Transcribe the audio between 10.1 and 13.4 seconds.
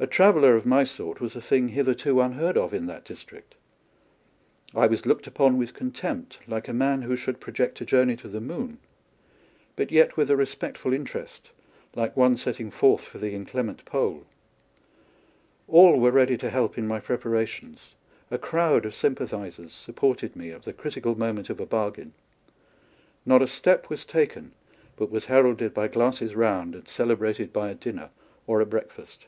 with a respectful interest, like one setting forth for the